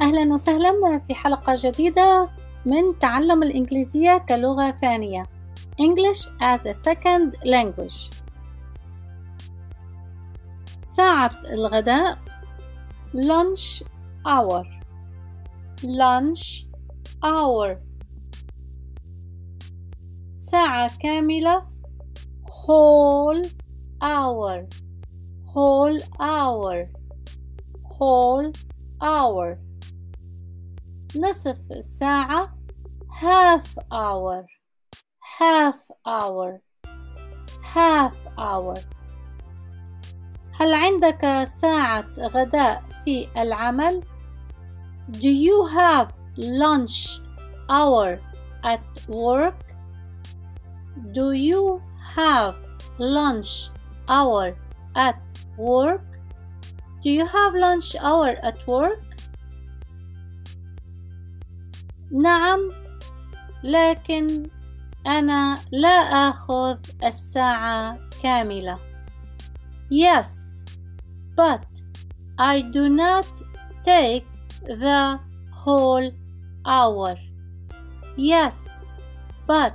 أهلا 0.00 0.34
وسهلا 0.34 0.98
في 1.08 1.14
حلقة 1.14 1.54
جديدة 1.58 2.30
من 2.66 2.98
تعلم 2.98 3.42
الإنجليزية 3.42 4.18
كلغة 4.18 4.70
ثانية 4.70 5.22
English 5.80 6.26
as 6.40 6.66
a 6.66 6.74
second 6.74 7.36
language 7.44 8.10
ساعة 10.82 11.30
الغداء 11.50 12.18
lunch 13.14 13.82
hour 14.26 14.64
lunch 15.82 16.66
hour 17.24 17.76
ساعة 20.30 20.98
كاملة 20.98 21.62
whole 22.46 23.42
hour 24.02 24.68
whole 25.54 26.00
hour 26.20 26.88
whole 27.84 28.52
hour 29.02 29.67
نصف 31.15 31.57
ساعة 31.79 32.57
half 33.21 33.77
hour 33.91 34.45
half 35.39 35.79
hour 36.05 36.61
half 37.61 38.15
hour 38.37 38.73
هل 40.59 40.73
عندك 40.73 41.47
ساعة 41.61 42.05
غداء 42.19 42.83
في 43.05 43.27
العمل؟ 43.37 44.03
Do 45.11 45.29
you 45.29 45.65
have 45.65 46.13
lunch 46.37 47.19
hour 47.69 48.19
at 48.63 48.83
work? 49.07 49.73
Do 51.11 51.31
you 51.31 51.81
have 52.15 52.55
lunch 52.99 53.69
hour 54.09 54.55
at 54.95 55.19
work? 55.57 56.05
Do 57.01 57.09
you 57.09 57.25
have 57.25 57.53
lunch 57.55 57.95
hour 57.99 58.37
at 58.41 58.65
work? 58.67 59.06
نعم 62.12 62.70
لكن 63.64 64.50
أنا 65.06 65.58
لا 65.72 66.28
آخذ 66.28 66.78
الساعة 67.04 67.98
كاملة. 68.22 68.78
Yes, 69.90 70.62
but 71.36 71.66
I 72.38 72.60
do 72.60 72.88
not 72.88 73.26
take 73.84 74.26
the 74.64 75.18
whole 75.50 76.12
hour. 76.66 77.16
Yes, 78.16 78.84
but 79.46 79.74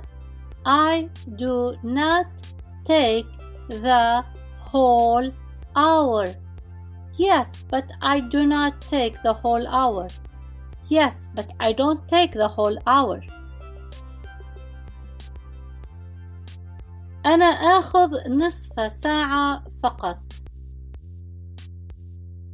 I 0.64 1.08
do 1.36 1.76
not 1.82 2.26
take 2.84 3.26
the 3.68 4.24
whole 4.60 5.32
hour. 5.76 6.26
Yes, 7.18 7.64
but 7.70 7.90
I 8.00 8.20
do 8.20 8.46
not 8.46 8.80
take 8.80 9.20
the 9.22 9.32
whole 9.32 9.66
hour. 9.66 10.08
Yes, 10.88 11.28
but 11.34 11.50
I 11.58 11.72
don't 11.72 12.06
take 12.08 12.32
the 12.32 12.48
whole 12.48 12.78
hour. 12.86 13.20
أنا 17.26 17.44
آخذ 17.44 18.28
نصف 18.28 18.92
ساعة 18.92 19.64
فقط. 19.82 20.18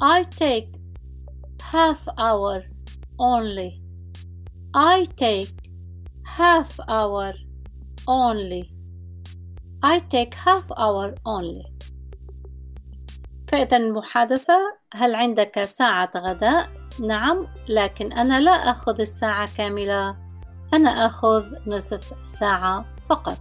I 0.00 0.22
take 0.22 0.80
half 1.60 2.08
hour 2.18 2.62
only. 3.18 3.82
I 4.74 5.04
take 5.16 5.52
half 6.24 6.80
hour 6.88 7.34
only. 8.08 8.72
I 9.82 9.98
take 9.98 10.34
half 10.34 10.70
hour 10.76 11.14
only. 11.26 11.66
فإذا 13.48 13.76
المحادثة 13.76 14.78
هل 14.94 15.14
عندك 15.14 15.62
ساعة 15.62 16.10
غداء؟ 16.16 16.79
نعم 16.98 17.46
لكن 17.68 18.12
أنا 18.12 18.40
لا 18.40 18.50
أخذ 18.50 19.00
الساعة 19.00 19.48
كاملة 19.56 20.16
أنا 20.74 21.06
أخذ 21.06 21.44
نصف 21.66 22.12
ساعة 22.24 22.84
فقط 23.08 23.38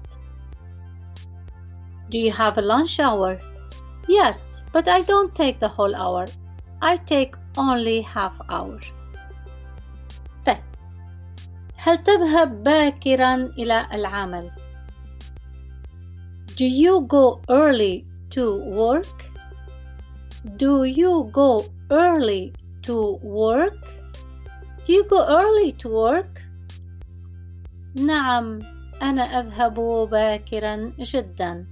Do 2.10 2.18
you 2.18 2.32
have 2.32 2.58
a 2.58 2.62
lunch 2.62 3.00
hour? 3.00 3.40
Yes, 4.08 4.64
but 4.74 4.88
I 4.88 5.02
don't 5.02 5.36
take 5.36 5.60
the 5.60 5.68
whole 5.68 5.96
hour. 5.96 6.26
I 6.82 6.96
take 6.98 7.36
only 7.58 8.02
half 8.02 8.42
hour. 8.50 8.80
طيب 10.46 10.64
هل 11.76 12.04
تذهب 12.04 12.64
باكرا 12.64 13.36
إلى 13.36 13.88
العمل؟ 13.94 14.52
Do 16.58 16.66
you 16.66 17.02
go 17.08 17.42
early 17.50 18.06
to 18.32 18.56
work? 18.64 19.24
Do 20.58 20.84
you 20.84 21.30
go 21.32 21.66
early 21.92 22.54
to 22.89 23.19
work? 23.23 23.87
Do 24.85 24.93
you 24.93 25.05
go 25.05 25.27
early 25.27 25.73
to 25.73 25.89
work? 25.89 26.41
نعم 27.95 28.63
أنا 29.03 29.23
أذهب 29.23 29.75
باكرا 30.11 30.93
جدا 30.99 31.67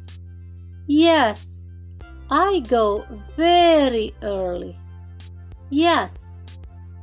Yes 0.88 1.64
I 2.30 2.60
go 2.60 3.04
very 3.36 4.14
early 4.22 4.76
Yes 5.70 6.42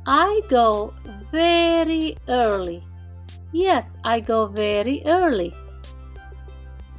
I 0.06 0.40
go 0.48 0.94
very 1.32 2.16
early 2.28 2.82
Yes 3.52 3.96
I 4.04 4.20
go 4.20 4.46
very 4.46 5.02
early 5.06 5.52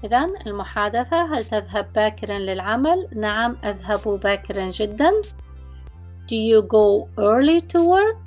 إذا 0.04 0.30
المحادثة 0.48 1.36
هل 1.36 1.46
تذهب 1.46 1.94
باكرا 1.94 2.40
للعمل؟ 2.40 3.08
نعم 3.16 3.58
أذهب 3.64 4.20
باكرا 4.24 4.70
جدا 4.70 5.12
Do 6.28 6.36
you 6.36 6.62
go 6.62 7.10
early 7.18 7.60
to 7.72 7.84
work? 7.84 8.18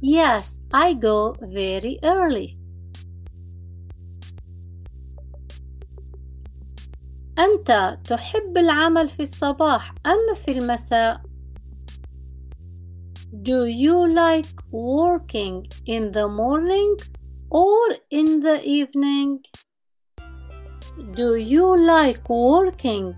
Yes, 0.00 0.58
I 0.72 0.92
go 0.94 1.34
very 1.40 1.98
early. 2.02 2.58
أنت 7.38 7.94
تحب 8.04 8.58
العمل 8.58 9.08
في 9.08 9.22
الصباح 9.22 9.94
أم 10.06 10.34
في 10.34 10.50
المساء؟ 10.50 11.20
Do 13.42 13.64
you 13.66 14.06
like 14.06 14.54
working 14.70 15.66
in 15.86 16.12
the 16.12 16.28
morning 16.28 16.96
or 17.50 17.96
in 18.10 18.40
the 18.40 18.62
evening? 18.64 19.40
Do 21.16 21.34
you 21.34 21.76
like 21.76 22.28
working 22.28 23.16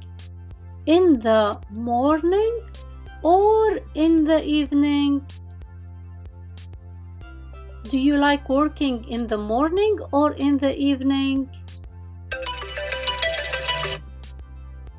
in 0.86 1.20
the 1.20 1.58
morning 1.70 2.54
or 3.22 3.80
in 3.94 4.24
the 4.24 4.44
evening? 4.44 5.26
Do 7.91 7.98
you 7.98 8.16
like 8.16 8.48
working 8.48 9.04
in 9.04 9.26
the 9.26 9.38
morning 9.38 9.98
or 10.12 10.32
in 10.32 10.58
the 10.58 10.76
evening? 10.76 11.48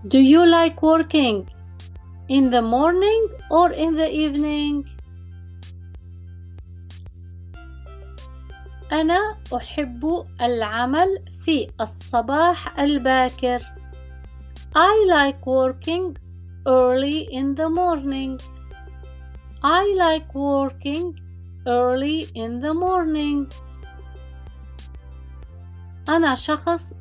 Do 0.07 0.19
you 0.19 0.45
like 0.45 0.81
working 0.81 1.49
in 2.29 2.49
the 2.49 2.61
morning 2.61 3.27
or 3.51 3.71
in 3.71 3.95
the 3.95 4.09
evening? 4.09 4.85
أنا 8.91 9.37
أحب 9.55 10.25
العمل 10.41 11.23
في 11.45 11.67
الصباح 11.81 12.79
الباكر. 12.79 13.61
I 14.75 15.05
like 15.09 15.45
working 15.45 16.17
early 16.66 17.28
in 17.32 17.54
the 17.54 17.68
morning. 17.68 18.38
I 19.62 19.94
like 19.96 20.34
working 20.34 21.18
early 21.66 22.26
in 22.34 22.60
the 22.60 22.74
morning. 22.74 23.48
أنا 26.08 26.34
شخص 26.34 26.94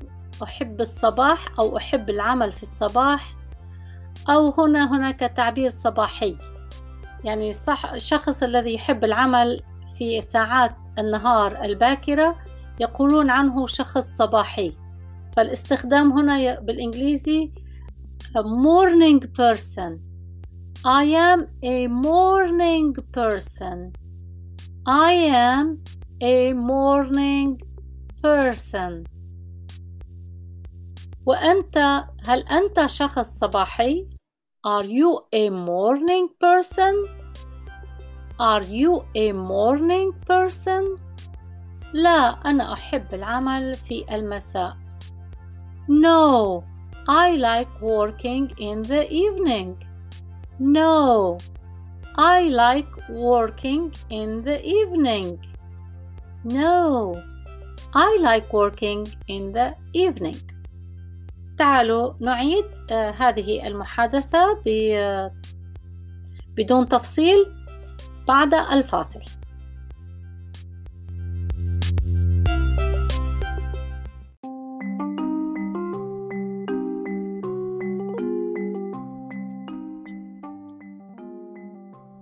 أحب 0.44 0.82
الصباح 0.82 1.46
أو 1.60 1.78
أحب 1.78 2.10
العمل 2.10 2.52
في 2.52 2.64
الصباح 2.64 3.36
أو 4.30 4.54
هنا 4.58 4.96
هناك 4.96 5.20
تعبير 5.20 5.70
صباحي 5.70 6.38
يعني 7.24 7.54
صح 7.54 7.86
الشخص 7.86 8.44
الذي 8.44 8.74
يحب 8.74 9.04
العمل 9.04 9.62
في 9.98 10.22
ساعات 10.22 10.76
النهار 11.00 11.64
الباكرة 11.64 12.36
يقولون 12.80 13.30
عنه 13.30 13.68
شخص 13.68 14.18
صباحي 14.18 14.74
فالاستخدام 15.38 16.12
هنا 16.12 16.60
بالإنجليزي 16.60 17.52
a 18.36 18.44
morning 18.44 19.20
person. 19.20 20.00
I 20.86 21.04
am 21.04 21.48
a 21.62 21.88
morning 21.88 22.96
person. 23.12 23.94
I 24.86 25.12
am 25.12 25.84
a 26.22 26.54
morning 26.54 27.62
person. 28.22 29.04
وأنت 31.26 32.04
هل 32.28 32.40
أنت 32.40 32.86
شخص 32.86 33.40
صباحي؟ 33.40 34.08
Are 34.66 34.86
you 34.86 35.28
a 35.34 35.50
morning 35.50 36.30
person? 36.40 36.96
Are 38.40 38.64
you 38.64 39.06
a 39.16 39.32
morning 39.34 40.14
person? 40.26 40.98
لا 41.94 42.42
أنا 42.46 42.74
أحب 42.74 43.14
العمل 43.14 43.76
في 43.76 44.06
المساء. 44.16 44.78
No, 45.88 46.64
I 47.08 47.36
like 47.36 47.82
working 47.82 48.52
in 48.58 48.82
the 48.84 49.04
evening. 49.12 49.76
No, 50.60 51.38
I 52.18 52.50
like 52.50 52.92
working 53.10 53.94
in 54.10 54.44
the 54.44 54.58
evening. 54.64 55.40
No, 56.44 57.22
I 57.94 58.18
like 58.22 58.54
working 58.54 59.08
in 59.28 59.52
the 59.52 59.76
evening. 59.94 60.38
تعالوا 61.58 62.14
نعيد 62.20 62.66
آه 62.92 63.12
هذه 63.12 63.68
المحادثة 63.68 64.62
بدون 66.58 66.88
تفصيل 66.88 67.46
بعد 68.28 68.54
الفاصل. 68.54 69.22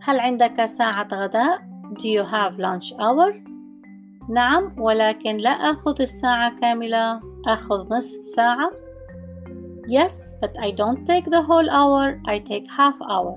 هل 0.10 0.20
عندك 0.20 0.66
ساعة 0.66 1.08
غداء؟ 1.14 1.62
Do 1.94 2.08
you 2.08 2.24
have 2.24 2.58
lunch 2.58 2.94
hour؟ 2.94 3.34
نعم 4.30 4.76
ولكن 4.78 5.38
لا 5.38 5.50
أخذ 5.50 6.02
الساعة 6.02 6.60
كاملة 6.60 7.20
أخذ 7.46 7.94
نصف 7.94 8.24
ساعة 8.36 8.72
Yes 9.88 10.34
but 10.42 10.52
I 10.60 10.72
don't 10.72 11.06
take 11.06 11.26
the 11.26 11.42
whole 11.42 11.70
hour 11.70 12.22
I 12.28 12.40
take 12.40 12.68
half 12.78 12.96
hour 13.02 13.36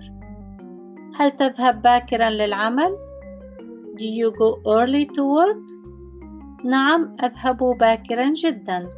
هل 1.14 1.30
تذهب 1.30 1.82
باكرا 1.82 2.30
للعمل؟ 2.30 2.96
Do 3.96 4.04
you 4.04 4.30
go 4.30 4.62
early 4.66 5.06
to 5.06 5.22
work؟ 5.24 5.58
نعم 6.64 7.16
أذهب 7.24 7.56
باكرا 7.78 8.32
جدا 8.32 8.90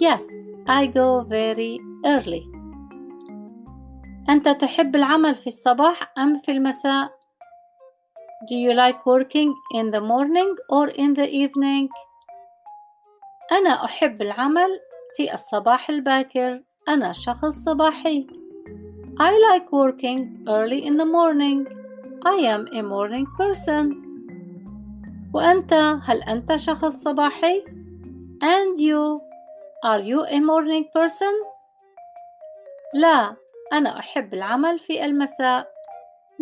Yes 0.00 0.50
I 0.68 0.86
go 0.86 1.24
very 1.28 1.80
early 2.06 2.53
أنت 4.28 4.48
تحب 4.48 4.96
العمل 4.96 5.34
في 5.34 5.46
الصباح 5.46 6.12
أم 6.18 6.38
في 6.38 6.52
المساء؟ 6.52 7.10
Do 8.50 8.54
you 8.54 8.72
like 8.74 9.06
working 9.06 9.54
in 9.74 9.90
the 9.90 10.00
morning 10.00 10.54
or 10.68 10.88
in 10.88 11.14
the 11.14 11.28
evening? 11.28 11.88
أنا 13.52 13.84
أحب 13.84 14.22
العمل 14.22 14.80
في 15.16 15.34
الصباح 15.34 15.90
الباكر. 15.90 16.62
أنا 16.88 17.12
شخص 17.12 17.64
صباحي. 17.64 18.26
I 19.20 19.32
like 19.50 19.70
working 19.72 20.44
early 20.48 20.84
in 20.86 20.96
the 20.96 21.06
morning. 21.06 21.66
I 22.26 22.36
am 22.54 22.66
a 22.72 22.82
morning 22.82 23.26
person. 23.38 23.94
وأنت 25.34 25.72
هل 26.02 26.22
أنت 26.22 26.56
شخص 26.56 26.92
صباحي؟ 27.04 27.64
And 28.42 28.78
you 28.78 29.20
are 29.84 30.00
you 30.00 30.24
a 30.24 30.40
morning 30.40 30.84
person؟ 30.84 31.34
لا 32.94 33.36
أنا 33.72 33.98
أحب 33.98 34.34
العمل 34.34 34.78
في 34.78 35.04
المساء. 35.04 35.66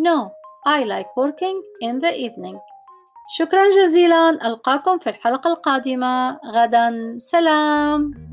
No, 0.01 0.31
I 0.67 0.83
like 0.83 1.11
working 1.15 1.57
in 1.81 1.99
the 1.99 2.13
evening. 2.13 2.57
شكرا 3.37 3.69
جزيلا 3.69 4.29
ألقاكم 4.47 4.97
في 4.97 5.09
الحلقة 5.09 5.47
القادمة 5.47 6.39
غدا 6.45 7.15
سلام 7.17 8.32